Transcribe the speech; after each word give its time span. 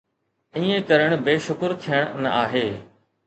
ائين 0.55 0.77
ڪرڻ 0.91 1.13
بي 1.27 1.35
شڪر 1.49 1.69
ٿيڻ 1.83 2.01
نه 2.23 2.29
آهي. 2.41 2.67